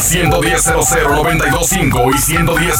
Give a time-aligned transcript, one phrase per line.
[0.00, 2.78] A 110 925 y 110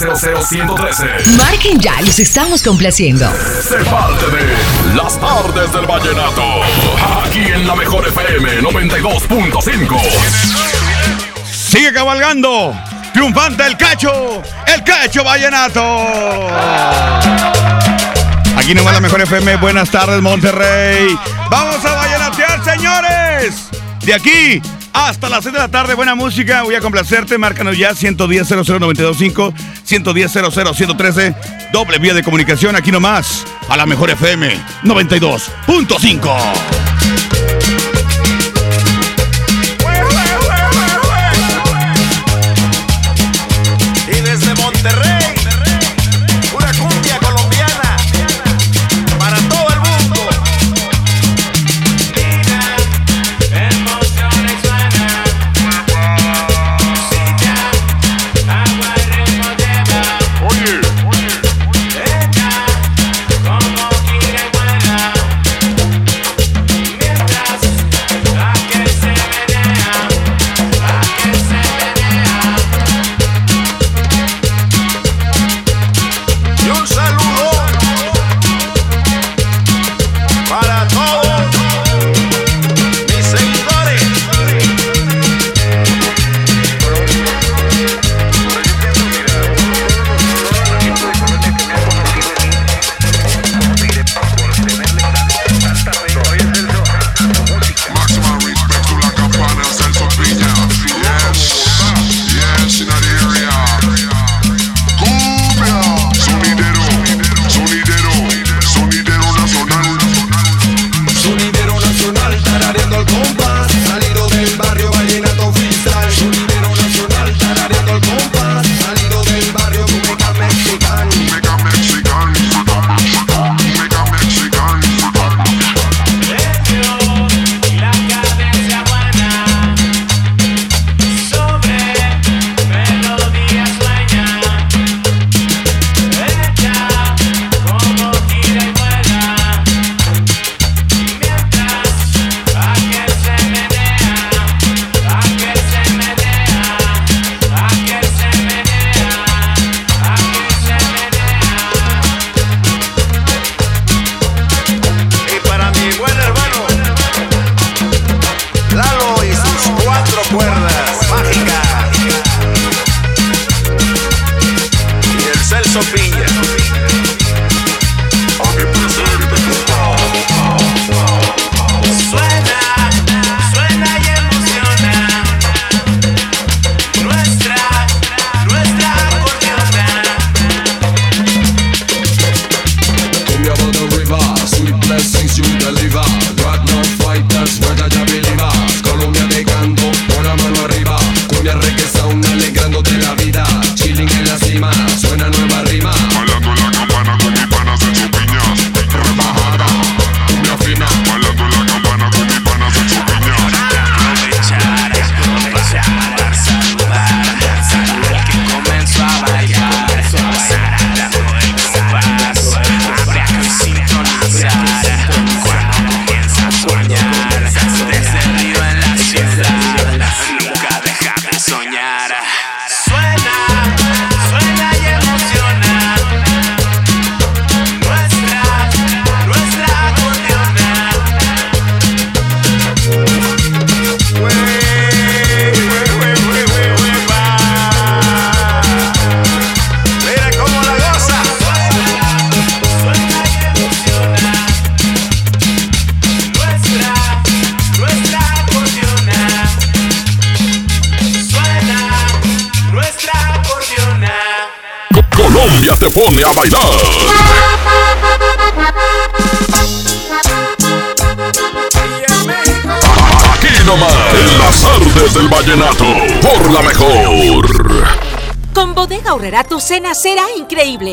[0.49, 1.05] 113
[1.37, 3.31] Marquen ya, los estamos complaciendo.
[3.63, 6.43] Sé parte de Las tardes del vallenato.
[7.23, 10.01] Aquí en la mejor FM 92.5.
[11.45, 12.75] Sigue cabalgando.
[13.13, 14.43] Triunfante el cacho.
[14.67, 15.83] El cacho vallenato.
[18.57, 19.57] Aquí nomás la mejor FM.
[19.57, 21.15] Buenas tardes, Monterrey.
[21.51, 23.69] Vamos a vallenatear, señores.
[24.07, 24.63] De aquí
[24.93, 26.63] hasta las 6 de la tarde, buena música.
[26.63, 27.39] Voy a complacerte.
[27.39, 29.55] Márcanos ya 110 00925
[29.85, 31.35] 110 113
[31.73, 33.45] Doble vía de comunicación aquí nomás.
[33.69, 34.51] A la mejor FM
[34.85, 36.90] 92.5.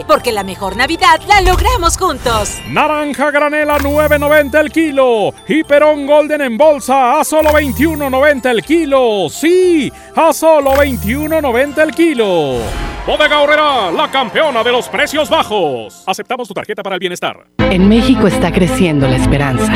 [0.07, 2.57] porque la mejor Navidad la logramos juntos.
[2.67, 9.27] Naranja granela 9.90 el kilo y Perón Golden en bolsa a solo 21.90 el kilo.
[9.29, 12.86] Sí, a solo 21.90 el kilo.
[13.07, 16.03] Bodega Aurrera, la campeona de los precios bajos.
[16.05, 17.47] Aceptamos tu tarjeta para el bienestar.
[17.57, 19.71] En México está creciendo la esperanza,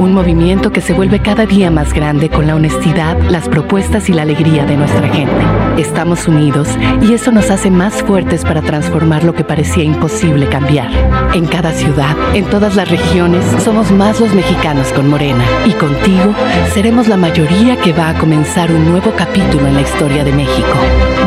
[0.00, 4.12] un movimiento que se vuelve cada día más grande con la honestidad, las propuestas y
[4.12, 5.44] la alegría de nuestra gente.
[5.76, 6.66] Estamos unidos
[7.00, 10.90] y eso nos hace más fuertes para transformar lo que parecía imposible cambiar.
[11.34, 16.34] En cada ciudad, en todas las regiones, somos más los mexicanos con Morena y contigo
[16.74, 20.74] seremos la mayoría que va a comenzar un nuevo capítulo en la historia de México.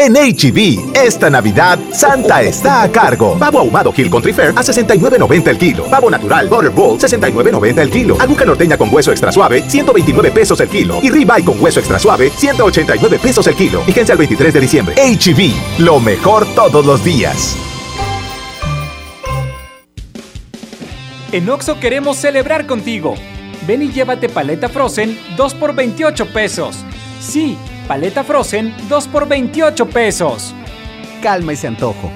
[0.00, 3.36] En HB, esta Navidad, Santa está a cargo.
[3.36, 5.86] Pavo ahumado Hill Country Fair a 69.90 el kilo.
[5.90, 8.16] Pavo natural Butterball, 69.90 el kilo.
[8.20, 11.00] Aguja norteña con hueso extra suave, 129 pesos el kilo.
[11.02, 13.82] Y ribeye con hueso extra suave, 189 pesos el kilo.
[13.84, 14.94] Vigencia el 23 de diciembre.
[14.94, 17.56] HB, lo mejor todos los días.
[21.32, 23.16] En Oxo queremos celebrar contigo.
[23.66, 26.76] Ven y llévate paleta Frozen 2 por 28 pesos.
[27.20, 27.58] Sí,
[27.88, 30.54] paleta Frozen 2 por 28 pesos.
[31.22, 32.12] Calma ese antojo.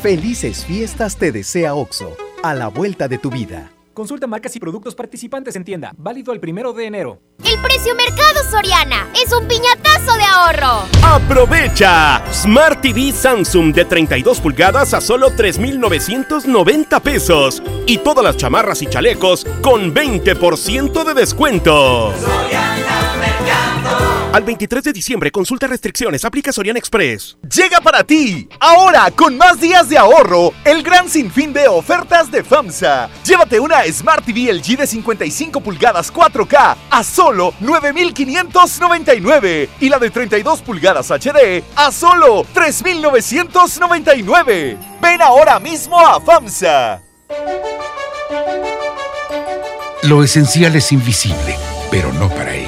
[0.00, 3.72] Felices fiestas te desea Oxo, a la vuelta de tu vida.
[3.92, 5.92] Consulta marcas y productos participantes en tienda.
[5.98, 7.20] Válido el primero de enero.
[7.44, 10.84] El precio mercado Soriana es un piñatazo de ahorro.
[11.02, 12.22] ¡Aprovecha!
[12.32, 17.60] Smart TV Samsung de 32 pulgadas a solo 3,990 pesos.
[17.86, 22.14] Y todas las chamarras y chalecos con 20% de descuento.
[24.30, 27.38] Al 23 de diciembre, consulta restricciones, aplica Soriana Express.
[27.50, 32.44] Llega para ti, ahora con más días de ahorro, el gran sinfín de ofertas de
[32.44, 33.08] FAMSA.
[33.24, 40.10] Llévate una Smart TV LG de 55 pulgadas 4K a solo 9,599 y la de
[40.10, 44.76] 32 pulgadas HD a solo 3,999.
[45.00, 47.00] Ven ahora mismo a FAMSA.
[50.02, 51.56] Lo esencial es invisible,
[51.90, 52.67] pero no para ellos.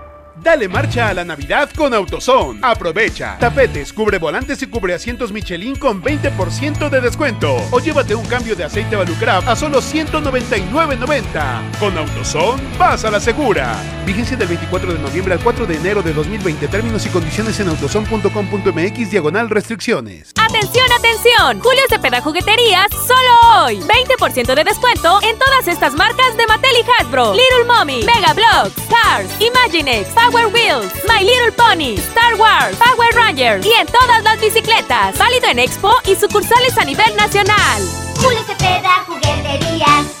[0.43, 2.61] Dale marcha a la Navidad con AutoZone.
[2.63, 3.37] Aprovecha.
[3.39, 7.57] Tapetes, cubre volantes y cubre asientos Michelin con 20% de descuento.
[7.69, 11.77] O llévate un cambio de aceite Valucraft a solo 199.90.
[11.79, 13.75] Con AutoZone, vas a la segura.
[14.03, 16.67] Vigencia del 24 de noviembre al 4 de enero de 2020.
[16.69, 20.31] Términos y condiciones en autozone.com.mx diagonal restricciones.
[20.41, 21.59] Atención, atención.
[21.59, 23.79] Julio Cepeda Jugueterías solo hoy.
[23.79, 27.33] 20% de descuento en todas estas marcas de Mattel y Hasbro.
[27.33, 33.65] Little Mommy, Mega Bloks, Cars, Imaginext, Power Wheels, My Little Pony, Star Wars, Power Rangers
[33.65, 35.17] y en todas las bicicletas.
[35.17, 37.81] Válido en Expo y sucursales a nivel nacional.
[38.15, 40.20] Julio Cepeda Jugueterías.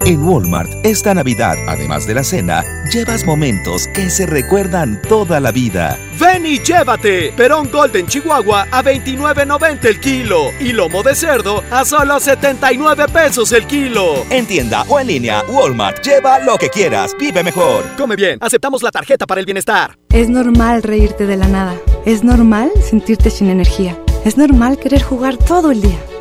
[0.00, 5.50] En Walmart, esta Navidad, además de la cena, llevas momentos que se recuerdan toda la
[5.50, 5.98] vida.
[6.18, 11.84] Ven y llévate Perón Golden Chihuahua a 29.90 el kilo y lomo de cerdo a
[11.84, 14.24] solo 79 pesos el kilo.
[14.30, 17.84] En tienda o en línea, Walmart, lleva lo que quieras, vive mejor.
[17.96, 19.98] Come bien, aceptamos la tarjeta para el bienestar.
[20.10, 21.74] Es normal reírte de la nada.
[22.06, 23.98] Es normal sentirte sin energía.
[24.24, 25.98] Es normal querer jugar todo el día.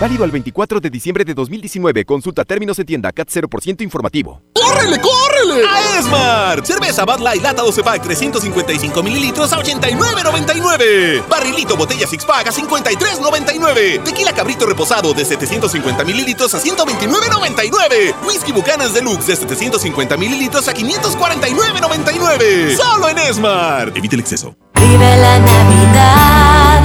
[0.00, 2.04] Válido al 24 de diciembre de 2019.
[2.04, 4.40] Consulta términos en tienda CAT 0% informativo.
[4.54, 5.64] ¡Córrele, córrele!
[5.68, 6.64] A Esmart.
[6.64, 11.26] Cerveza Bud Light Lata 12 Pack 355 mililitros a 89.99.
[11.28, 14.04] Barrilito Botella Six Pack a 53.99.
[14.04, 18.14] Tequila Cabrito Reposado de 750 mililitros a 129.99.
[18.24, 22.76] Whisky Bucanas Deluxe de 750 mililitros a 549.99.
[22.76, 23.96] Solo en Esmart.
[23.96, 24.54] Evite el exceso.
[24.74, 26.84] Vive la Navidad,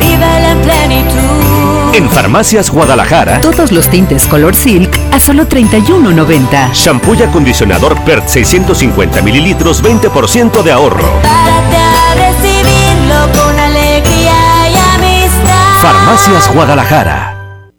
[0.00, 1.81] vive en plenitud.
[1.94, 6.72] En Farmacias Guadalajara, Todos los tintes color silk a solo 31.90.
[6.72, 11.20] shampoo y acondicionador PERT 650 mililitros, 20% de ahorro.
[11.22, 15.80] Párate a recibirlo con alegría y amistad.
[15.82, 17.31] Farmacias Guadalajara.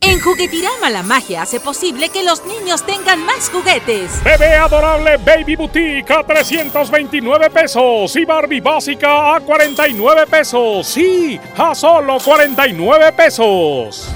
[0.05, 4.21] En Juguetirama la magia hace posible que los niños tengan más juguetes.
[4.23, 10.87] Bebé adorable Baby Boutique a 329 pesos y Barbie básica a 49 pesos.
[10.87, 14.09] Sí, a solo 49 pesos.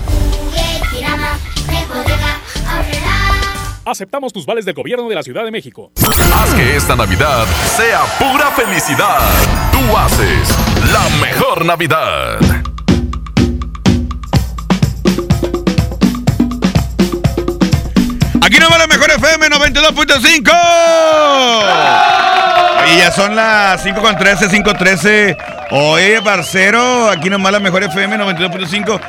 [3.86, 5.92] Aceptamos tus vales del gobierno de la Ciudad de México.
[6.36, 7.46] Haz que esta Navidad
[7.78, 9.22] sea pura felicidad.
[9.72, 10.50] Tú haces
[10.92, 12.57] la mejor Navidad.
[18.48, 20.52] Aquí nomás la mejor FM 92.5.
[22.90, 25.38] Y ya son las 5 con 13, 5 13.
[25.72, 29.02] Oye, parcero, aquí nomás la mejor FM 92.5.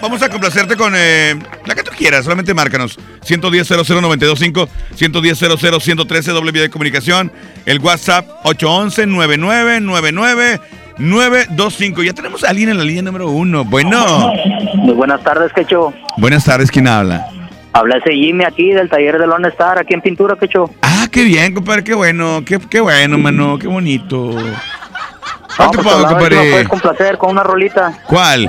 [0.00, 1.36] Vamos a complacerte con eh,
[1.66, 2.96] la que tú quieras, solamente márcanos.
[3.22, 7.32] 110 00925 110 113 doble vía de comunicación.
[7.66, 10.60] El WhatsApp 811 9999
[10.98, 12.04] 925.
[12.04, 13.64] Ya tenemos a alguien en la línea número uno.
[13.64, 14.32] Bueno.
[14.76, 15.92] Muy buenas tardes, Quecho.
[16.16, 17.33] Buenas tardes, ¿quién habla?
[17.74, 20.70] Habla ese Jimmy aquí del taller de Lone Star, aquí en Pintura, Quecho.
[20.80, 24.30] Ah, qué bien, compadre, qué bueno, qué, qué bueno, mano, qué bonito.
[24.30, 26.36] No, te pues puedo, hablaba que compadre?
[26.44, 27.98] me puedes complacer con una rolita.
[28.06, 28.48] ¿Cuál?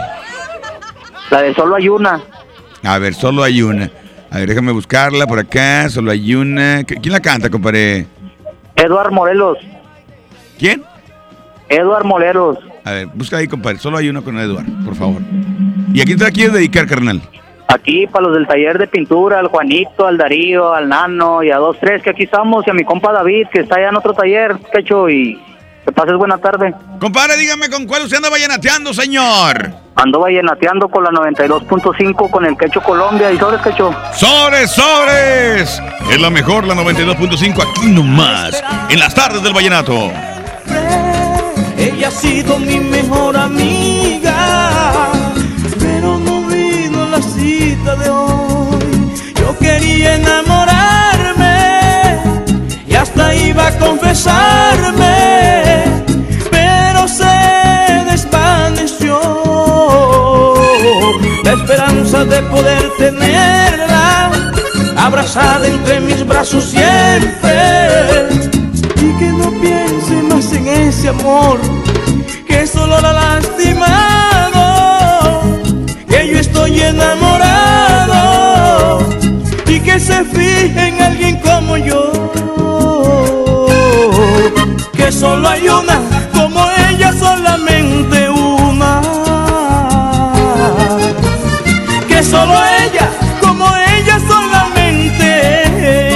[1.32, 2.22] La de Solo hay una.
[2.84, 3.89] A ver, solo hay una.
[4.29, 6.82] A ver, déjame buscarla por acá, solo hay una.
[6.82, 8.05] ¿Qui- ¿Quién la canta, compadre?
[8.75, 9.58] Eduard Morelos.
[10.60, 10.84] ¿Quién?
[11.70, 12.60] Eduard Morelos.
[12.84, 13.79] A ver, busca ahí, compadre.
[13.79, 15.22] Solo hay uno con Eduardo, por favor.
[15.94, 17.22] ¿Y a quién te la quieres dedicar, carnal?
[17.68, 21.58] Aquí para los del taller de pintura, al Juanito, al Darío, al Nano y a
[21.58, 24.14] dos, tres que aquí estamos y a mi compa David que está allá en otro
[24.14, 25.42] taller, Quecho, y
[25.84, 26.74] que pases buena tarde.
[27.00, 29.72] Compadre, dígame con cuál usted anda vallenateando, señor.
[29.96, 33.96] Ando vallenateando con la 92.5 con el Quecho Colombia y sobres Quecho.
[34.14, 35.82] ¡Sobres, sobres!
[36.12, 38.64] Es la mejor, la 92.5, aquí nomás.
[38.90, 40.12] En las tardes del vallenato.
[41.78, 43.85] Ella ha sido mi mejor amiga,
[56.51, 57.24] pero se
[58.10, 59.20] desvaneció
[61.44, 64.32] la esperanza de poder tenerla
[64.98, 68.29] abrazada entre mis brazos siempre
[68.96, 71.60] y que no piense más en ese amor
[72.48, 74.25] que solo la lástima.
[85.25, 85.98] Solo hay una
[86.38, 89.01] como ella, solamente una,
[92.08, 93.08] que solo ella
[93.41, 93.65] como
[93.96, 95.25] ella, solamente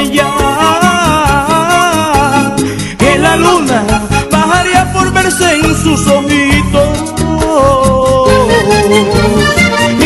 [0.02, 0.30] ella,
[3.00, 3.80] que la luna
[4.32, 6.98] bajaría por verse en sus ojitos.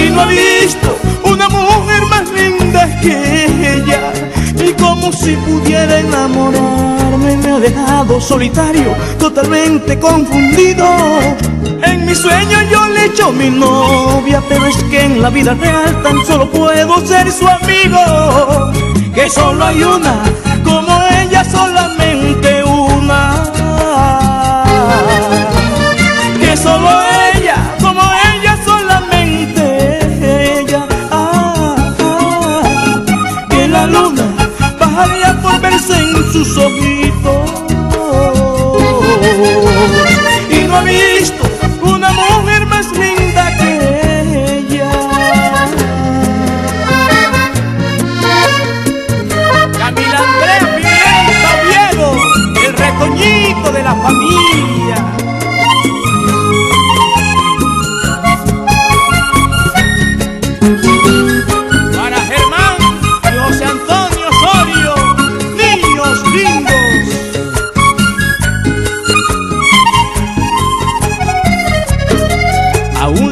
[0.02, 0.90] Y no ha visto
[1.26, 3.16] una mujer más linda que
[3.76, 4.02] ella
[4.66, 6.73] y como si pudiera ha
[8.20, 10.86] solitario, totalmente confundido.
[11.84, 16.02] En mi sueño yo le echo mi novia, pero es que en la vida real
[16.04, 18.72] tan solo puedo ser su amigo.
[19.14, 20.24] Que solo hay una,
[20.64, 23.44] como ella solamente una.
[26.40, 26.90] Que solo
[27.36, 28.02] ella, como
[28.34, 30.88] ella solamente ella.
[31.12, 33.02] Ah, ah,
[33.50, 34.26] que la luna
[34.80, 37.13] bajaría por verse en sus ojitos.
[40.84, 41.44] Visto
[41.82, 44.92] una mujer más linda que ella.
[49.78, 52.08] Camila Andrés Pimienta Oviedo,
[52.66, 55.23] el retoñito de la familia.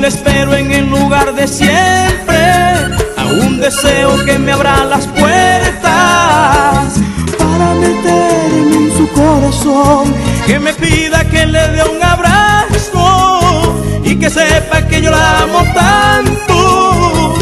[0.04, 2.74] Espero en el lugar de siempre,
[3.18, 6.94] aún deseo que me abra las puertas
[7.38, 10.14] para meterme en su corazón,
[10.48, 15.64] que me pida que le dé un abrazo y que sepa que yo la amo
[15.74, 17.36] tanto.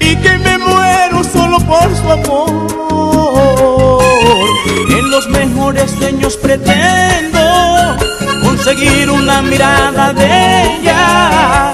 [0.00, 4.02] Y que me muero solo por su amor.
[4.90, 7.96] En los mejores sueños pretendo
[8.42, 11.71] conseguir una mirada de ella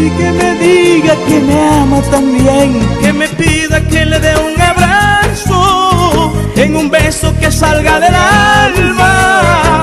[0.00, 4.60] y que me diga que me ama también, que me pida que le dé un
[4.60, 9.82] abrazo en un beso que salga del alma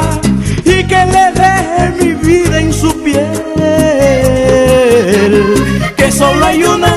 [0.64, 3.28] y que le dé mi vida en su piel,
[5.98, 6.95] que solo hay una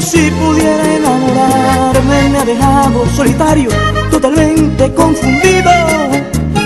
[0.00, 3.70] si pudiera enamorarme me ha dejado solitario,
[4.10, 5.70] totalmente confundido.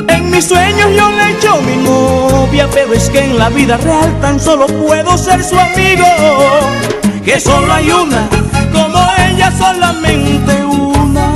[0.09, 4.21] En mis sueños yo le echo mi novia, pero es que en la vida real
[4.21, 6.05] tan solo puedo ser su amigo.
[7.25, 8.29] Que solo hay una,
[8.73, 11.31] como ella solamente una.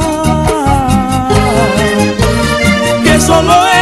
[3.04, 3.73] Que solo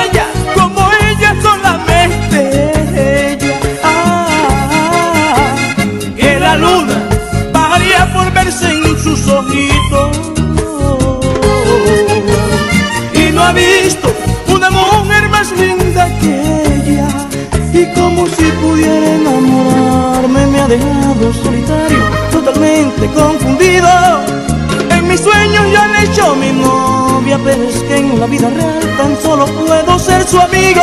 [28.22, 30.80] la vida real tan solo puedo ser su amigo.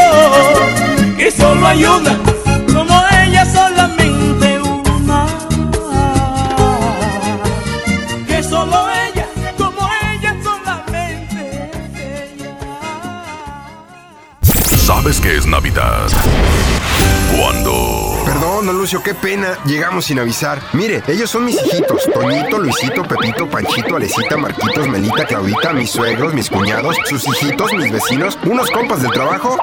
[1.18, 2.29] Que solo hay una
[18.90, 19.56] Lucio, qué pena.
[19.66, 20.60] Llegamos sin avisar.
[20.74, 22.10] Mire, ellos son mis hijitos.
[22.12, 27.92] Toñito, Luisito, Pepito, Panchito, Alecita, Marquitos, Melita, Claudita, mis suegros, mis cuñados, sus hijitos, mis
[27.92, 29.60] vecinos, unos compas del trabajo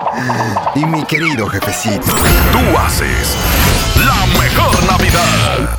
[0.77, 2.07] y mi querido jefecito.
[2.53, 3.37] Tú haces
[3.97, 5.77] la mejor Navidad.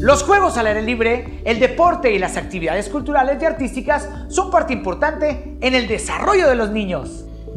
[0.00, 4.72] Los juegos al aire libre, el deporte y las actividades culturales y artísticas son parte
[4.72, 7.27] importante en el desarrollo de los niños.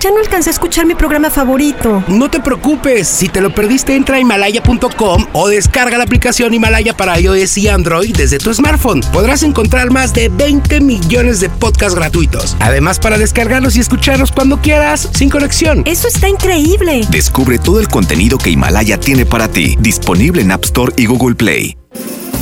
[0.00, 2.04] Ya no alcancé a escuchar mi programa favorito.
[2.06, 6.96] No te preocupes, si te lo perdiste entra a himalaya.com o descarga la aplicación Himalaya
[6.96, 9.00] para iOS y Android desde tu smartphone.
[9.12, 12.56] Podrás encontrar más de 20 millones de podcasts gratuitos.
[12.60, 15.82] Además para descargarlos y escucharlos cuando quieras, sin conexión.
[15.84, 17.04] Eso está increíble.
[17.10, 21.34] Descubre todo el contenido que Himalaya tiene para ti, disponible en App Store y Google
[21.34, 21.76] Play.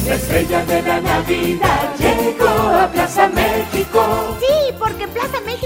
[0.07, 4.37] La estrella de la Navidad llegó a Plaza México.
[4.40, 5.66] Sí, porque Plaza México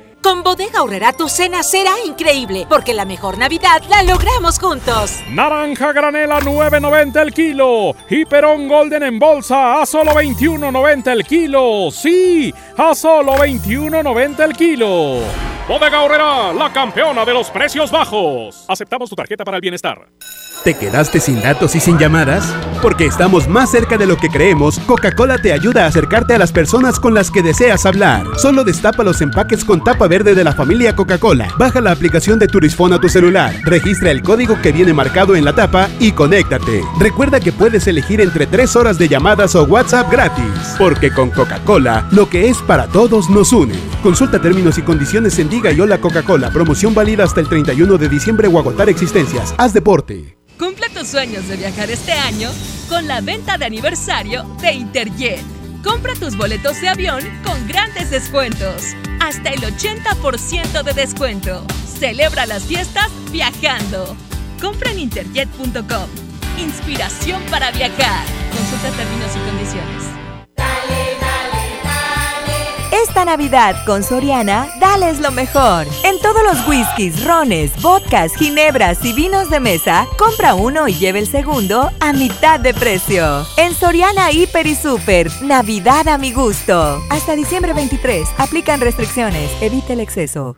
[0.21, 5.19] Con Bodega Horrera tu cena será increíble, porque la mejor Navidad la logramos juntos.
[5.29, 11.89] Naranja granela 9.90 el kilo y Perón Golden en bolsa a solo 21.90 el kilo.
[11.91, 15.19] Sí, a solo 21.90 el kilo.
[15.67, 18.65] Bodega Horrera, la campeona de los precios bajos.
[18.67, 20.07] Aceptamos tu tarjeta para el bienestar.
[20.63, 22.53] ¿Te quedaste sin datos y sin llamadas?
[22.83, 26.51] Porque estamos más cerca de lo que creemos, Coca-Cola te ayuda a acercarte a las
[26.51, 28.27] personas con las que deseas hablar.
[28.37, 31.47] Solo destapa los empaques con tapa verde de la familia Coca-Cola.
[31.57, 35.45] Baja la aplicación de Turisfone a tu celular, registra el código que viene marcado en
[35.45, 36.83] la tapa y conéctate.
[36.99, 40.75] Recuerda que puedes elegir entre 3 horas de llamadas o WhatsApp gratis.
[40.77, 43.79] Porque con Coca-Cola, lo que es para todos nos une.
[44.03, 46.51] Consulta términos y condiciones en Diga y Hola Coca-Cola.
[46.51, 49.55] Promoción válida hasta el 31 de diciembre o agotar existencias.
[49.57, 50.35] Haz deporte.
[50.59, 52.49] Cumple tus sueños de viajar este año
[52.89, 55.60] con la venta de aniversario de Interjet.
[55.83, 58.95] Compra tus boletos de avión con grandes descuentos.
[59.19, 61.65] Hasta el 80% de descuento.
[61.85, 64.15] Celebra las fiestas viajando.
[64.61, 66.09] Compra en interjet.com.
[66.59, 68.25] Inspiración para viajar.
[68.51, 70.20] Consulta términos y condiciones.
[73.31, 75.87] Navidad con Soriana, dales lo mejor.
[76.03, 81.19] En todos los whiskies, rones, vodkas, ginebras y vinos de mesa, compra uno y lleve
[81.19, 83.47] el segundo a mitad de precio.
[83.55, 87.01] En Soriana Hiper y Super, Navidad a mi gusto.
[87.09, 90.57] Hasta diciembre 23, aplican restricciones, evite el exceso.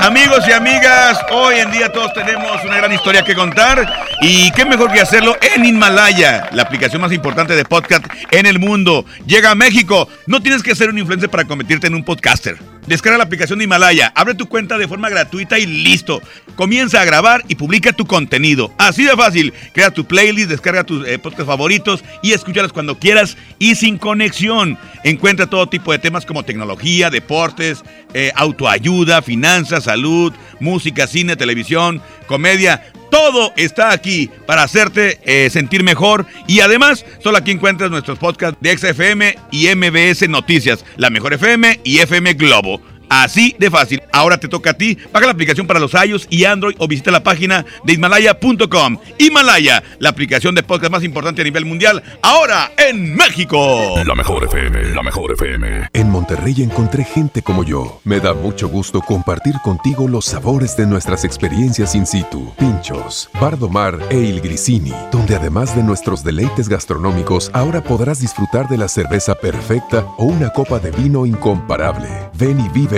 [0.00, 3.86] Amigos y amigas, hoy en día todos tenemos una gran historia que contar
[4.20, 8.58] y qué mejor que hacerlo en Himalaya, la aplicación más importante de podcast en el
[8.58, 9.04] mundo.
[9.26, 12.56] Llega a México, no tienes que ser un influencer para convertirte en un podcaster.
[12.88, 16.22] Descarga la aplicación de Himalaya, abre tu cuenta de forma gratuita y listo.
[16.56, 18.72] Comienza a grabar y publica tu contenido.
[18.78, 19.52] Así de fácil.
[19.74, 24.78] Crea tu playlist, descarga tus eh, podcasts favoritos y escúchalos cuando quieras y sin conexión.
[25.04, 27.82] Encuentra todo tipo de temas como tecnología, deportes,
[28.14, 32.90] eh, autoayuda, finanzas, salud, música, cine, televisión, comedia.
[33.10, 38.58] Todo está aquí para hacerte eh, sentir mejor y además solo aquí encuentras nuestros podcasts
[38.60, 42.80] de XFM y MBS Noticias, la mejor FM y FM Globo.
[43.08, 44.02] Así de fácil.
[44.12, 44.98] Ahora te toca a ti.
[45.12, 48.98] Baja la aplicación para los iOS y Android o visita la página de Himalaya.com.
[49.18, 53.94] Himalaya, la aplicación de podcast más importante a nivel mundial, ahora en México.
[54.04, 55.88] La mejor FM, la mejor FM.
[55.92, 58.00] En Monterrey encontré gente como yo.
[58.04, 62.52] Me da mucho gusto compartir contigo los sabores de nuestras experiencias in situ.
[62.58, 68.78] Pinchos, Bardomar e Il Grisini, donde además de nuestros deleites gastronómicos, ahora podrás disfrutar de
[68.78, 72.08] la cerveza perfecta o una copa de vino incomparable.
[72.34, 72.97] Ven y vive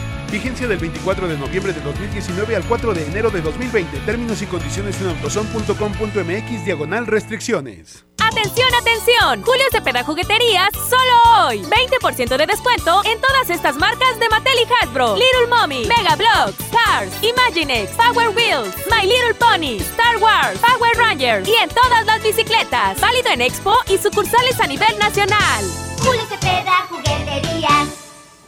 [0.31, 3.99] Vigencia del 24 de noviembre de 2019 al 4 de enero de 2020.
[3.99, 8.05] Términos y condiciones en autozone.com.mx diagonal restricciones.
[8.17, 9.43] ¡Atención, atención!
[9.43, 11.63] Julio Cepeda Jugueterías, solo hoy.
[11.63, 15.15] 20% de descuento en todas estas marcas de Mattel y Hasbro.
[15.15, 21.45] Little Mommy, Mega Bloks, Cars, Imaginext, Power Wheels, My Little Pony, Star Wars, Power Rangers
[21.45, 23.01] y en todas las bicicletas.
[23.01, 25.65] Válido en Expo y sucursales a nivel nacional.
[25.99, 28.00] Julio Cepeda Jugueterías.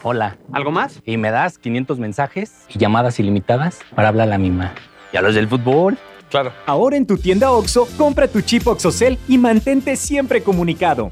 [0.05, 0.37] Hola.
[0.51, 1.01] ¿Algo más?
[1.05, 4.73] Y me das 500 mensajes y llamadas ilimitadas para hablar a la misma.
[5.13, 5.97] ¿Y a los del fútbol?
[6.29, 6.51] Claro.
[6.65, 11.11] Ahora en tu tienda OXO, compra tu chip OXOCEL y mantente siempre comunicado.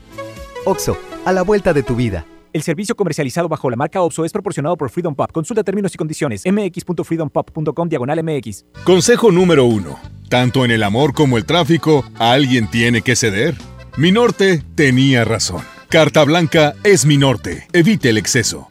[0.66, 2.26] OXO, a la vuelta de tu vida.
[2.52, 5.32] El servicio comercializado bajo la marca OPSO es proporcionado por Freedom Pop.
[5.32, 6.44] Consulta términos y condiciones.
[6.46, 8.66] mx.freedompop.com diagonal mx.
[8.84, 10.00] Consejo número uno.
[10.28, 13.56] Tanto en el amor como el tráfico, alguien tiene que ceder.
[13.96, 15.62] Mi norte tenía razón.
[15.88, 17.68] Carta Blanca es mi norte.
[17.72, 18.71] Evite el exceso.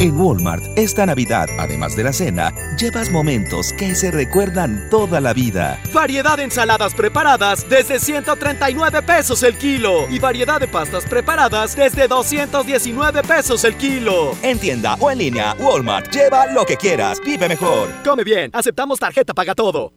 [0.00, 5.32] En Walmart, esta Navidad, además de la cena, llevas momentos que se recuerdan toda la
[5.32, 5.80] vida.
[5.92, 10.08] Variedad de ensaladas preparadas desde 139 pesos el kilo.
[10.10, 14.32] Y variedad de pastas preparadas desde 219 pesos el kilo.
[14.42, 17.88] En tienda o en línea, Walmart, lleva lo que quieras, vive mejor.
[18.04, 19.92] Come bien, aceptamos tarjeta paga todo.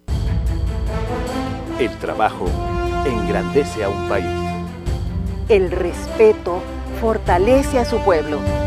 [1.79, 2.47] El trabajo
[3.03, 4.27] engrandece a un país.
[5.49, 6.61] El respeto
[7.01, 8.66] fortalece a su pueblo.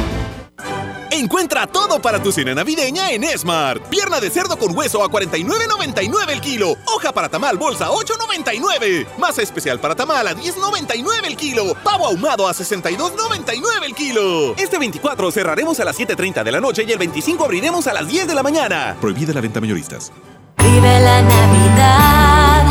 [1.21, 3.83] Encuentra todo para tu cena navideña en Smart.
[3.89, 6.75] Pierna de cerdo con hueso a 49.99 el kilo.
[6.87, 9.05] Hoja para tamal bolsa 8.99.
[9.19, 11.75] Masa especial para tamal a 10.99 el kilo.
[11.83, 14.55] Pavo ahumado a 62.99 el kilo.
[14.57, 18.07] Este 24 cerraremos a las 7.30 de la noche y el 25 abriremos a las
[18.07, 18.97] 10 de la mañana.
[18.99, 20.11] Prohibida la venta mayoristas.
[20.57, 22.65] Vive la Navidad.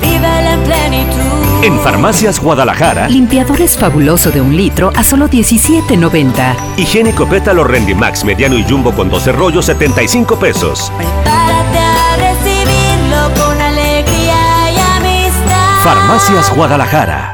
[0.00, 1.23] Vive la plenitud.
[1.64, 6.54] En Farmacias Guadalajara, Limpiador es fabuloso de un litro a solo 17.90.
[6.76, 10.92] higiénico pétalo Rendimax mediano y jumbo con 12 rollos 75 pesos.
[10.94, 15.82] Prepárate a recibirlo con alegría y amistad.
[15.82, 17.33] Farmacias Guadalajara.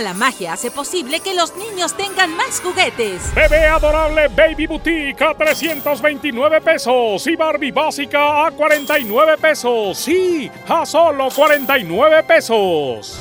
[0.00, 3.32] La magia hace posible que los niños tengan más juguetes.
[3.32, 9.96] Bebé adorable Baby Boutique a 329 pesos y Barbie básica a 49 pesos.
[9.96, 13.20] Sí, a solo 49 pesos.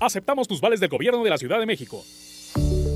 [0.00, 2.02] Aceptamos tus vales del gobierno de la Ciudad de México.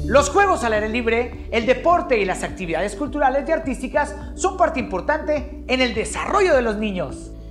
[0.04, 4.80] Los juegos al aire libre, el deporte y las actividades culturales y artísticas son parte
[4.80, 7.30] importante en el desarrollo de los niños.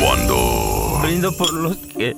[0.00, 1.00] Cuando...
[1.02, 2.16] Brindo por los que.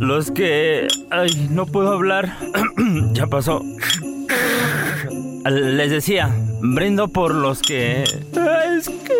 [0.00, 0.88] Los que.
[1.10, 2.36] Ay, no puedo hablar.
[3.12, 3.62] ya pasó.
[5.48, 8.02] Les decía, brindo por los que.
[8.02, 9.14] Es que.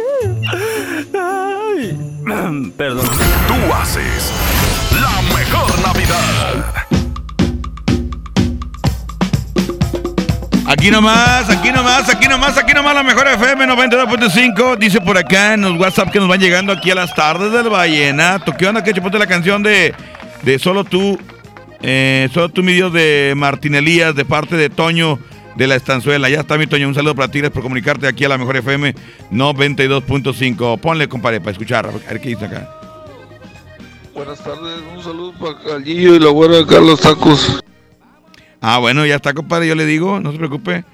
[1.16, 1.97] Ay.
[2.77, 3.07] Perdón.
[3.47, 4.33] Tú haces
[5.01, 6.86] la mejor Navidad.
[10.79, 14.77] Aquí nomás, aquí nomás, aquí nomás, aquí nomás la mejor FM 92.5.
[14.77, 17.71] Dice por acá en los WhatsApp que nos van llegando aquí a las tardes del
[17.71, 18.53] Vallenato.
[18.53, 19.95] ¿Qué onda, que Ponte la canción de,
[20.43, 21.19] de Solo tú,
[21.81, 25.19] eh, Solo tú, mi Dios, de Martín Elías, de parte de Toño
[25.57, 26.29] de la Estanzuela.
[26.29, 28.95] Ya está mi Toño, un saludo para ti, por comunicarte aquí a la mejor FM
[29.33, 30.79] 92.5.
[30.79, 32.71] Ponle, compadre, para escuchar, a ver qué dice acá.
[34.15, 37.62] Buenas tardes, un saludo para Callillo y la buena de Carlos Tacos.
[38.68, 40.85] Ah, bueno, ya está, compadre, yo le digo, no se preocupe.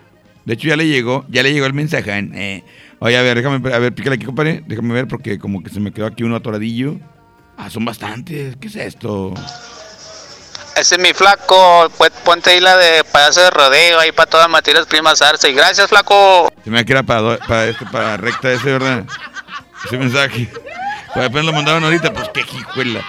[0.44, 2.10] De hecho, ya le llegó, ya le llegó el mensaje.
[2.34, 2.62] Eh.
[2.98, 4.62] Oye, a ver, déjame, a ver, pícale aquí, compadre.
[4.66, 6.96] Déjame ver porque como que se me quedó aquí uno atoradillo.
[7.56, 8.56] Ah, son bastantes.
[8.56, 9.32] ¿Qué es esto?
[10.76, 11.90] Ese es mi flaco,
[12.24, 15.48] ponte ahí la de payaso de rodeo, ahí para todas Matías Primas Arce.
[15.50, 16.52] Y gracias, flaco.
[16.64, 19.04] Se me queda para, do- para, este, para recta ese, ¿verdad?
[19.86, 20.48] Ese mensaje.
[21.14, 23.02] Pues apenas lo mandaron ahorita, pues qué hijuela.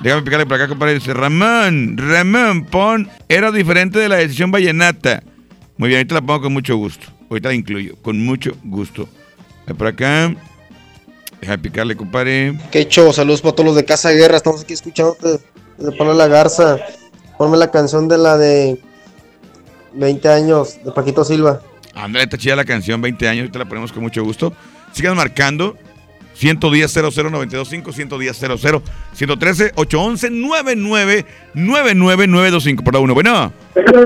[0.00, 0.94] Déjame picarle por acá, compadre.
[0.94, 3.08] Dice, Ramón, Ramón, pon.
[3.28, 5.22] Era diferente de la decisión vallenata.
[5.78, 7.06] Muy bien, ahorita la pongo con mucho gusto.
[7.30, 9.08] Ahorita la incluyo, con mucho gusto.
[9.76, 10.34] Por acá.
[11.40, 12.58] Déjame picarle, compadre.
[12.70, 15.38] Que hecho, saludos para todos los de Casa Guerra, estamos aquí escuchándote
[15.78, 16.78] de Pablo La Garza.
[17.36, 18.80] Ponme la canción de la de
[19.94, 21.60] 20 años de Paquito Silva.
[21.94, 24.52] André, está chida la canción, 20 años, ahorita la ponemos con mucho gusto.
[24.92, 25.76] Sigan marcando.
[26.36, 31.24] 110 00925 110 00 113 811 99
[32.84, 33.14] por la 1.
[33.14, 33.52] Bueno.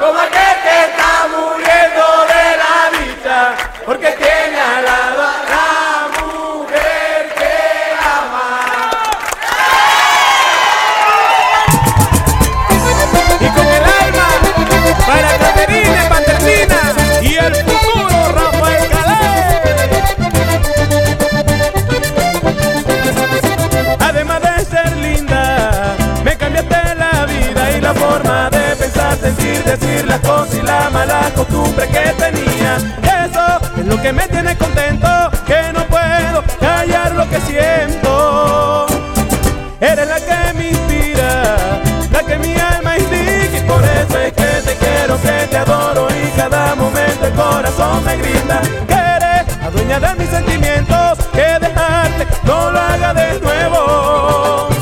[0.00, 3.38] como aquel que está muriendo de la dicha,
[3.84, 4.45] porque tiene
[29.26, 32.76] de pensar, sentir, decir las cosas y la mala costumbre que tenía.
[33.24, 35.08] Eso es lo que me tiene contento,
[35.46, 38.86] que no puedo callar lo que siento.
[39.80, 41.56] Eres la que me inspira,
[42.10, 46.08] la que mi alma indica y por eso es que te quiero, que te adoro
[46.10, 51.58] y cada momento el corazón me grita que eres la dueña de mis sentimientos, que
[51.60, 54.75] dejarte no lo haga de nuevo.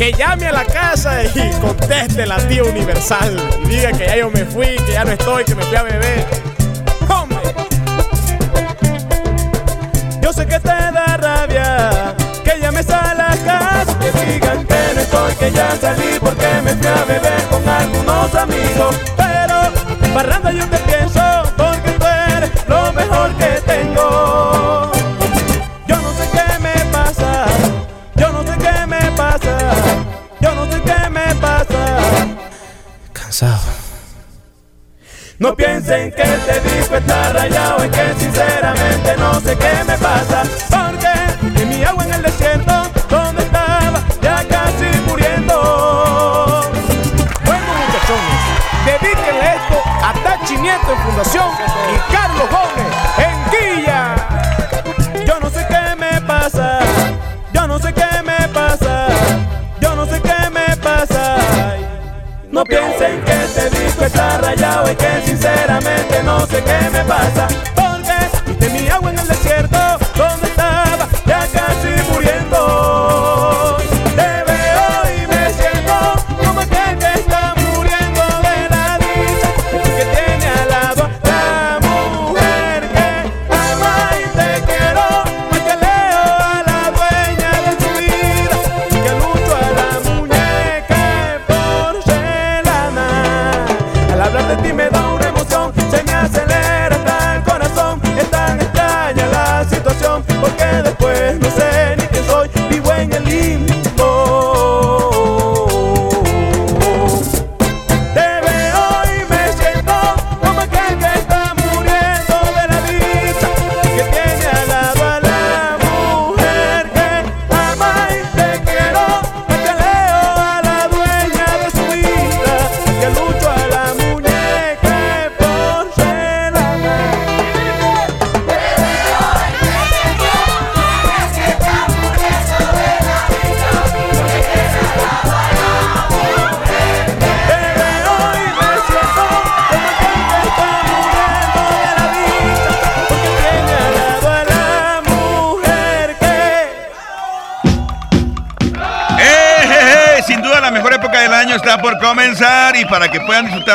[0.00, 3.36] Que llame a la casa y conteste la tía universal
[3.66, 6.26] diga que ya yo me fui, que ya no estoy, que me fui a beber.
[7.06, 7.38] Hombre,
[10.22, 15.00] yo sé que te da rabia que llames a la casa que digan que no
[15.02, 18.96] estoy, que ya salí porque me fui a beber con algunos amigos.
[19.18, 21.20] Pero barrando yo te pienso
[35.90, 40.44] Piensen que te disco está rayado, es que sinceramente no sé qué me pasa.
[40.70, 42.72] Porque en mi agua en el desierto,
[43.08, 46.70] donde estaba, ya casi muriendo.
[47.44, 48.40] Bueno, muchachones,
[48.86, 51.48] dedíquenle esto a Tachi Nieto en Fundación
[51.92, 52.69] y Carlos Gómez
[64.96, 67.79] que sinceramente no sé qué me pasa.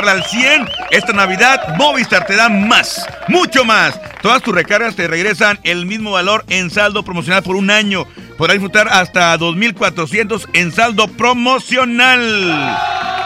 [0.04, 4.00] Al 100, esta Navidad Movistar te da más, mucho más.
[4.22, 8.06] Todas tus recargas te regresan el mismo valor en saldo promocional por un año.
[8.38, 12.52] Podrás disfrutar hasta 2.400 en saldo promocional.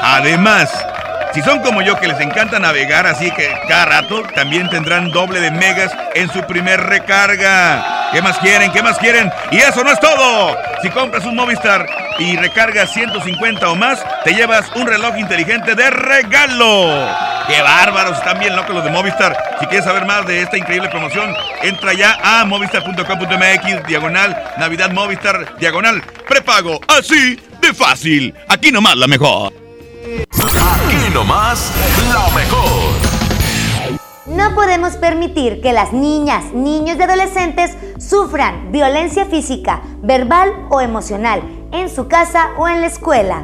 [0.03, 0.69] Además,
[1.33, 5.39] si son como yo que les encanta navegar, así que cada rato también tendrán doble
[5.39, 8.09] de megas en su primer recarga.
[8.11, 8.71] ¿Qué más quieren?
[8.71, 9.31] ¿Qué más quieren?
[9.51, 10.57] Y eso no es todo.
[10.81, 11.85] Si compras un Movistar
[12.17, 17.07] y recargas 150 o más, te llevas un reloj inteligente de regalo.
[17.47, 18.17] ¡Qué bárbaros!
[18.17, 19.35] Están bien locos los de Movistar.
[19.59, 25.57] Si quieres saber más de esta increíble promoción, entra ya a movistar.com.mx, diagonal, Navidad Movistar,
[25.57, 26.79] diagonal, prepago.
[26.87, 28.35] Así de fácil.
[28.47, 29.53] Aquí nomás la mejor.
[30.31, 31.71] Aquí nomás,
[32.13, 33.09] la mejor.
[34.27, 41.41] No podemos permitir que las niñas, niños y adolescentes sufran violencia física, verbal o emocional
[41.71, 43.43] en su casa o en la escuela.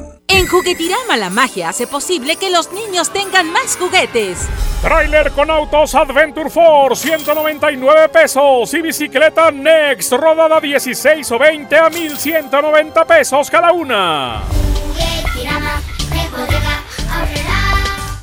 [0.41, 4.49] En Juguetirama la magia hace posible que los niños tengan más juguetes.
[4.81, 8.73] Trailer con autos Adventure Force, 199 pesos.
[8.73, 14.41] Y bicicleta Next, rodada 16 o 20 a 1190 pesos cada una.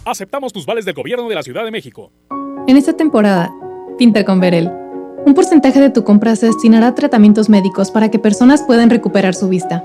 [0.04, 2.10] Aceptamos tus vales del gobierno de la Ciudad de México.
[2.66, 3.48] En esta temporada,
[3.96, 4.68] pinta con Verel.
[5.24, 9.36] Un porcentaje de tu compra se destinará a tratamientos médicos para que personas puedan recuperar
[9.36, 9.84] su vista.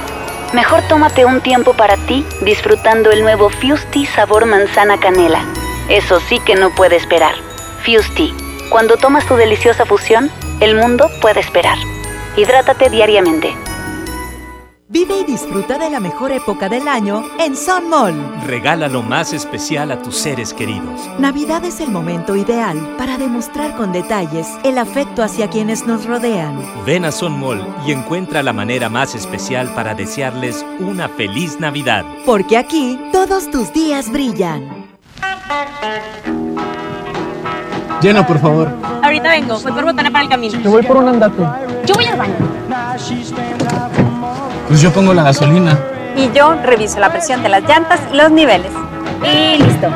[0.53, 5.45] Mejor tómate un tiempo para ti disfrutando el nuevo Fusti sabor manzana canela.
[5.87, 7.35] Eso sí que no puede esperar.
[7.85, 8.33] Fusti,
[8.69, 10.29] cuando tomas tu deliciosa fusión,
[10.59, 11.77] el mundo puede esperar.
[12.35, 13.55] Hidrátate diariamente.
[14.91, 18.13] Vive y disfruta de la mejor época del año en Sun Mall.
[18.45, 20.99] Regala lo más especial a tus seres queridos.
[21.17, 26.61] Navidad es el momento ideal para demostrar con detalles el afecto hacia quienes nos rodean.
[26.85, 32.03] Ven a Son Mall y encuentra la manera más especial para desearles una feliz Navidad.
[32.25, 34.89] Porque aquí todos tus días brillan.
[38.01, 38.69] Llena, por favor.
[39.01, 40.61] Ahorita vengo, voy por botana para el camino.
[40.61, 41.43] Te voy por un andate.
[41.85, 42.35] Yo voy al baño.
[44.71, 45.77] Pues yo pongo la gasolina.
[46.15, 48.71] Y yo reviso la presión de las llantas y los niveles.
[49.21, 49.89] Y listo.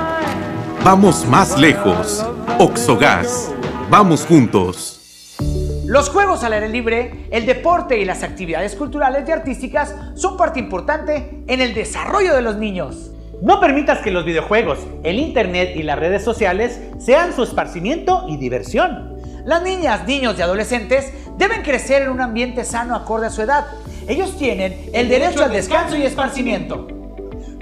[0.83, 2.25] Vamos más lejos.
[2.59, 3.53] Oxogas.
[3.89, 5.37] Vamos juntos.
[5.85, 10.59] Los juegos al aire libre, el deporte y las actividades culturales y artísticas son parte
[10.59, 13.11] importante en el desarrollo de los niños.
[13.41, 18.35] No permitas que los videojuegos, el internet y las redes sociales sean su esparcimiento y
[18.35, 19.14] diversión.
[19.45, 23.67] Las niñas, niños y adolescentes deben crecer en un ambiente sano acorde a su edad.
[24.07, 26.87] Ellos tienen el derecho al descanso y esparcimiento.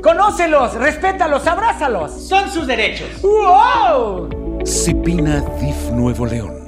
[0.02, 2.12] Conócelos, respétalos, abrázalos.
[2.14, 3.22] Son sus derechos.
[3.22, 4.64] ¡Wow!
[4.66, 6.63] Cipina DIF Nuevo León.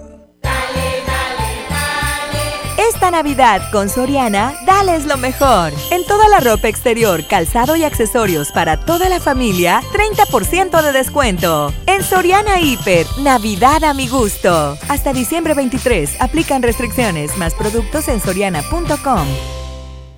[2.96, 5.74] Esta Navidad con Soriana, dales lo mejor.
[5.92, 11.74] En toda la ropa exterior, calzado y accesorios para toda la familia, 30% de descuento.
[11.88, 14.78] En Soriana Hiper, Navidad a mi gusto.
[14.88, 19.28] Hasta diciembre 23, aplican restricciones, más productos en soriana.com.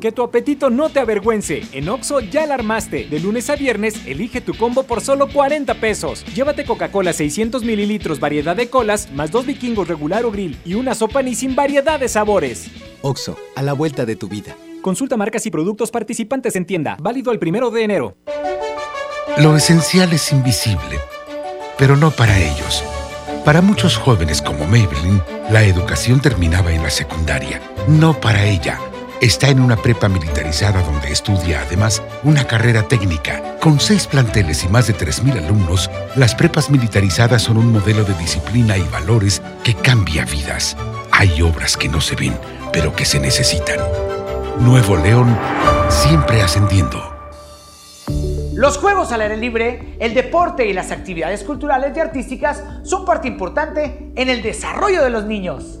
[0.00, 1.62] Que tu apetito no te avergüence.
[1.72, 3.08] En Oxo ya la armaste.
[3.08, 6.24] De lunes a viernes, elige tu combo por solo 40 pesos.
[6.34, 10.94] Llévate Coca-Cola 600 mililitros, variedad de colas, más dos vikingos regular o grill y una
[10.94, 12.70] sopa ni sin variedad de sabores.
[13.02, 14.56] Oxo, a la vuelta de tu vida.
[14.82, 16.96] Consulta marcas y productos participantes en tienda.
[17.00, 18.16] Válido el primero de enero.
[19.38, 21.00] Lo esencial es invisible,
[21.76, 22.84] pero no para ellos.
[23.44, 27.60] Para muchos jóvenes como Maybelline, la educación terminaba en la secundaria.
[27.88, 28.78] No para ella.
[29.20, 33.56] Está en una prepa militarizada donde estudia además una carrera técnica.
[33.60, 38.14] Con seis planteles y más de 3.000 alumnos, las prepas militarizadas son un modelo de
[38.14, 40.76] disciplina y valores que cambia vidas.
[41.10, 42.38] Hay obras que no se ven,
[42.72, 43.80] pero que se necesitan.
[44.60, 45.36] Nuevo León,
[45.88, 47.02] siempre ascendiendo.
[48.54, 53.26] Los juegos al aire libre, el deporte y las actividades culturales y artísticas son parte
[53.26, 55.80] importante en el desarrollo de los niños.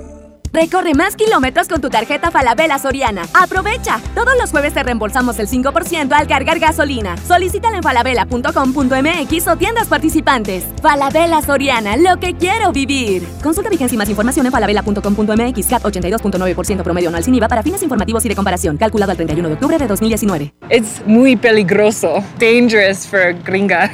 [0.53, 3.23] Recorre más kilómetros con tu tarjeta Falabella Soriana.
[3.33, 4.01] ¡Aprovecha!
[4.13, 7.15] Todos los jueves te reembolsamos el 5% al cargar gasolina.
[7.25, 10.65] Solicítala en falabella.com.mx o tiendas participantes.
[10.81, 13.25] Falabella Soriana, lo que quiero vivir.
[13.41, 15.67] Consulta vigencia y más información en falabella.com.mx.
[15.67, 18.75] CAT 82.9% promedio anual sin IVA para fines informativos y de comparación.
[18.77, 20.53] Calculado el 31 de octubre de 2019.
[20.69, 22.23] Es muy peligroso.
[22.39, 23.91] Dangerous for gringa.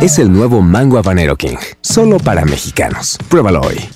[0.00, 1.56] Es el nuevo Mango Habanero King.
[1.80, 3.18] Solo para mexicanos.
[3.28, 3.95] Pruébalo hoy.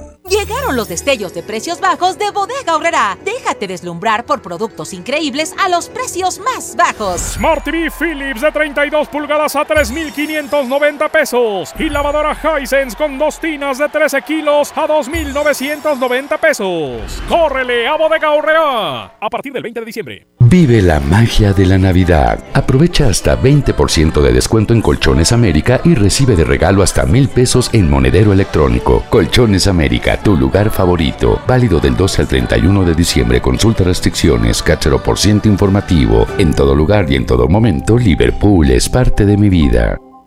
[0.31, 3.17] Llegaron los destellos de precios bajos de Bodega Horrera.
[3.25, 7.19] Déjate deslumbrar por productos increíbles a los precios más bajos.
[7.33, 11.73] Smart TV Philips de 32 pulgadas a 3,590 pesos.
[11.77, 17.21] Y lavadora Hisense con dos tinas de 13 kilos a 2,990 pesos.
[17.27, 19.17] ¡Córrele a Bodega Horrera!
[19.19, 20.27] A partir del 20 de diciembre.
[20.39, 22.43] Vive la magia de la Navidad.
[22.53, 27.69] Aprovecha hasta 20% de descuento en Colchones América y recibe de regalo hasta mil pesos
[27.73, 29.03] en monedero electrónico.
[29.09, 31.39] Colchones América, tu lugar favorito.
[31.47, 33.41] Válido del 12 al 31 de diciembre.
[33.41, 36.27] Consulta restricciones, cachero por ciento informativo.
[36.37, 39.97] En todo lugar y en todo momento, Liverpool es parte de mi vida.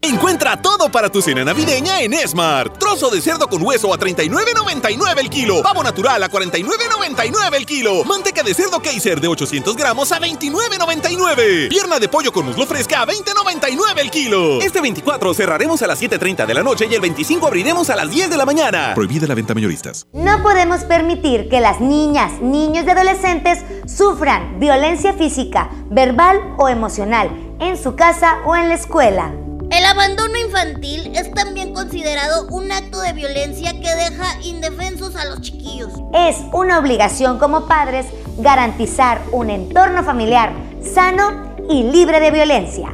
[0.00, 2.78] Encuentra todo para tu cena navideña en Smart.
[2.78, 5.60] Trozo de cerdo con hueso a 39.99 el kilo.
[5.60, 8.04] Pavo natural a 49.99 el kilo.
[8.04, 11.68] Manteca de cerdo Kaiser de 800 gramos a 29.99.
[11.68, 14.60] Pierna de pollo con muslo fresca a 20.99 el kilo.
[14.60, 18.08] Este 24 cerraremos a las 7.30 de la noche y el 25 abriremos a las
[18.08, 18.92] 10 de la mañana.
[18.94, 20.06] Prohibida la venta mayoristas.
[20.12, 27.56] No podemos permitir que las niñas, niños y adolescentes sufran violencia física, verbal o emocional
[27.58, 29.32] en su casa o en la escuela.
[29.70, 35.42] El abandono infantil es también considerado un acto de violencia que deja indefensos a los
[35.42, 35.92] chiquillos.
[36.14, 38.06] Es una obligación como padres
[38.38, 40.52] garantizar un entorno familiar
[40.82, 42.88] sano y libre de violencia.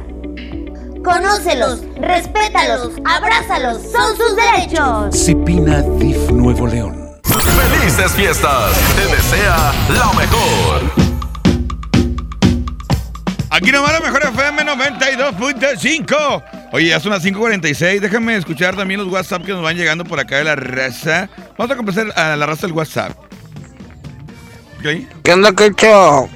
[1.01, 5.15] Conócelos, respétalos, abrázalos, son sus derechos.
[5.15, 7.05] Cipina DIF Nuevo León.
[7.23, 8.71] ¡Felices fiestas!
[8.95, 11.05] Te desea lo mejor.
[13.55, 16.43] Aquí nomás la mejor FM 92.5.
[16.75, 18.01] Oye, ya son las 5.46.
[18.01, 21.29] Déjame escuchar también los WhatsApp que nos van llegando por acá de la raza.
[21.57, 23.17] Vamos a comenzar a la raza del WhatsApp.
[24.79, 25.07] ¿Ok?
[25.23, 26.27] ¿Qué onda, Quecho?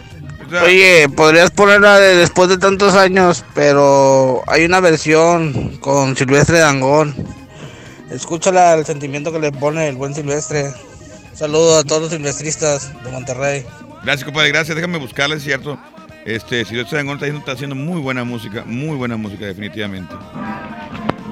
[0.63, 7.13] Oye, podrías ponerla de después de tantos años, pero hay una versión con Silvestre Dangón.
[8.09, 10.71] Escúchala el sentimiento que le pone el buen Silvestre.
[11.33, 13.65] Saludos a todos los silvestristas de Monterrey.
[14.03, 14.51] Gracias, compadre.
[14.51, 14.73] Gracias.
[14.73, 15.77] Déjame buscarla, es cierto.
[16.26, 18.63] Este, Silvestre Dangón está está haciendo muy buena música.
[18.65, 20.13] Muy buena música, definitivamente.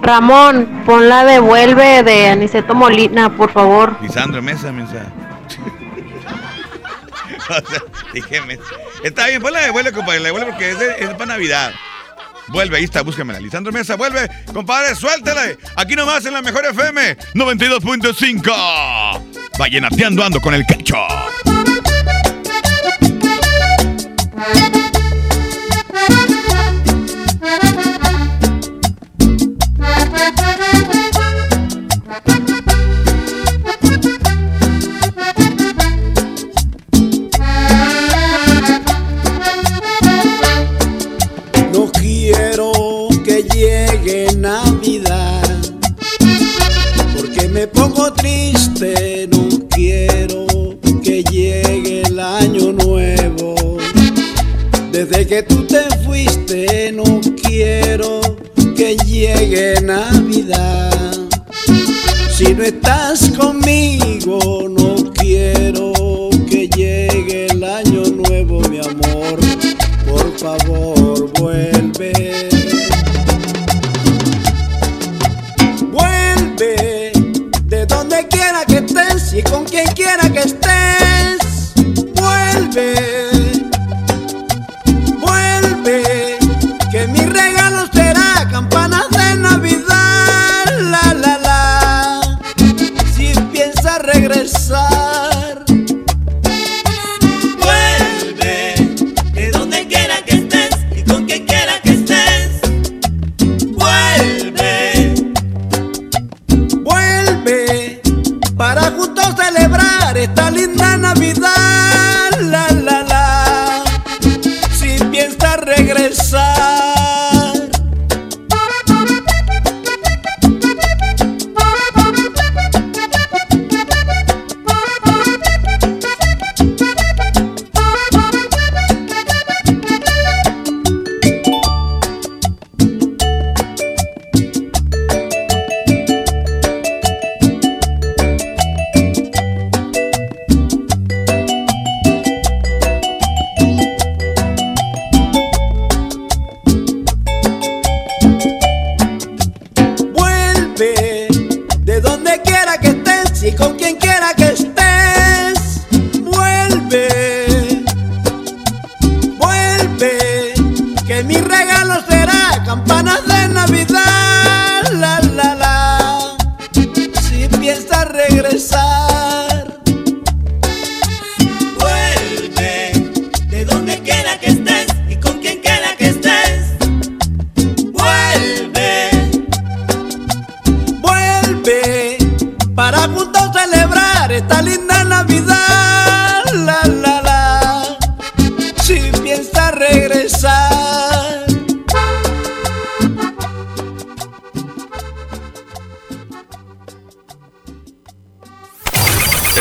[0.01, 3.97] Ramón, pon la de Vuelve de Aniceto Molina, por favor.
[4.01, 5.05] Lisandro Mesa, mensa.
[7.49, 7.81] o sea,
[8.13, 8.61] dije, Mesa.
[9.03, 10.19] Está bien, ponla de Vuelve, compadre.
[10.19, 11.73] La de Vuelve porque es, de- es para Navidad.
[12.49, 13.39] Vuelve, ahí está, búscamela.
[13.39, 14.29] Lisandro Mesa, vuelve.
[14.53, 15.41] Compadre, suéltela.
[15.75, 19.21] Aquí nomás en la mejor FM 92.5.
[19.59, 20.95] Vallenateando ando con el quecho.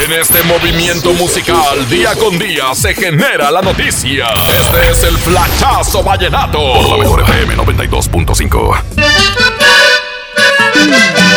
[0.06, 4.26] En este movimiento musical, día con día, se genera la noticia.
[4.60, 6.58] Este es el Flachazo Vallenato.
[6.58, 9.45] Por la mejor FM 92.5.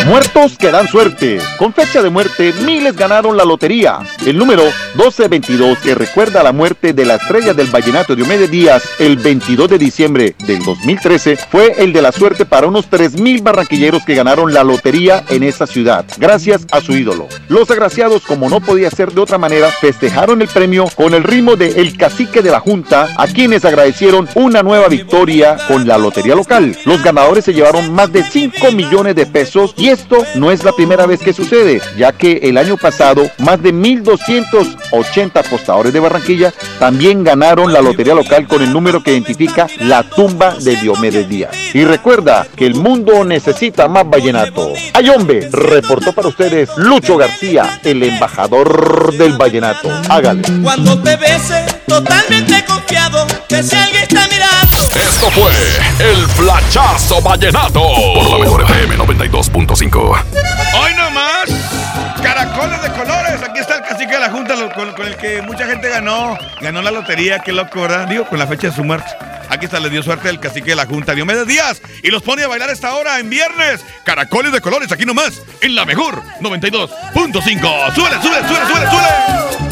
[0.05, 1.39] Muertos que dan suerte.
[1.57, 3.99] Con fecha de muerte, miles ganaron la lotería.
[4.25, 4.63] El número
[4.95, 9.77] 1222, que recuerda la muerte de la estrella del vallenato Diomedes Díaz el 22 de
[9.77, 14.63] diciembre del 2013, fue el de la suerte para unos 3.000 barranquilleros que ganaron la
[14.63, 17.27] lotería en esa ciudad, gracias a su ídolo.
[17.47, 21.55] Los agraciados, como no podía ser de otra manera, festejaron el premio con el ritmo
[21.55, 26.35] de El Cacique de la Junta, a quienes agradecieron una nueva victoria con la lotería
[26.35, 26.75] local.
[26.85, 30.71] Los ganadores se llevaron más de 5 millones de pesos y esto no es la
[30.73, 36.53] primera vez que sucede, ya que el año pasado más de 1.280 apostadores de Barranquilla
[36.79, 41.55] también ganaron la lotería local con el número que identifica la tumba de Diomedes Díaz.
[41.73, 44.73] Y recuerda que el mundo necesita más vallenato.
[44.93, 49.89] Ayombe reportó para ustedes Lucho García, el embajador del vallenato.
[50.09, 50.41] Hágale.
[50.63, 54.77] Cuando te bese, totalmente confiado que si alguien está mirando.
[54.95, 55.51] Esto fue
[55.99, 57.81] el Flachazo Vallenato.
[58.15, 60.23] Por la mejor FM 92.5.
[60.75, 61.49] Hoy nomás,
[62.23, 63.43] caracoles de colores.
[63.43, 66.89] Aquí está el cacique de la Junta con el que mucha gente ganó, ganó la
[66.89, 67.39] lotería.
[67.39, 68.07] Qué loco, ¿verdad?
[68.07, 69.09] Digo, con la fecha de su muerte.
[69.49, 72.43] Aquí está, le dio suerte el cacique de la Junta, Diomedes Díaz, y los pone
[72.43, 73.83] a bailar esta hora en viernes.
[74.05, 77.93] Caracoles de colores, aquí nomás, en la mejor 92.5.
[77.93, 79.68] ¡Súbele, súbele, súbele, súbele, súbele!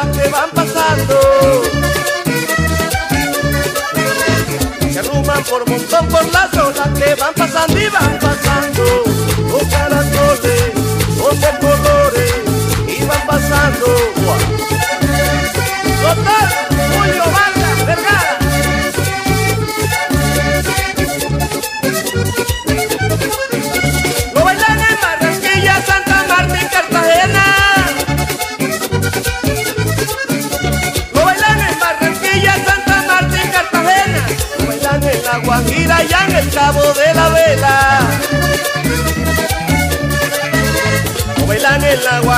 [0.00, 1.20] Olas que van pasando.
[4.92, 8.84] Se arrugan por montón por las olas que van pasando y van pasando.
[9.50, 10.72] Los caracoles
[11.18, 12.34] son de colores
[12.88, 14.10] y van pasando.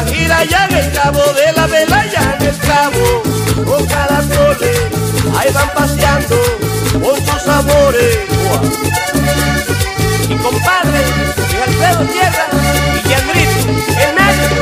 [0.04, 3.22] La y en el Cabo de la Vela y en el Cabo.
[3.64, 4.78] Con caracoles,
[5.38, 6.36] ahí van paseando
[6.92, 8.18] con sus amores.
[10.28, 11.00] Mi compadre,
[11.50, 12.46] mi Alfredo Tierra
[13.04, 13.60] y Yandrito,
[14.00, 14.61] el médico